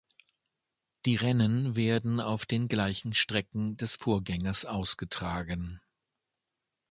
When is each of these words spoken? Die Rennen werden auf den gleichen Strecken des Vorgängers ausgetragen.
Die 1.05 1.15
Rennen 1.15 1.75
werden 1.75 2.19
auf 2.21 2.47
den 2.47 2.67
gleichen 2.67 3.13
Strecken 3.13 3.77
des 3.77 3.97
Vorgängers 3.97 4.65
ausgetragen. 4.65 5.79